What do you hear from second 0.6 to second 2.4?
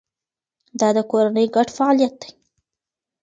دا د کورنۍ ګډ فعالیت دی.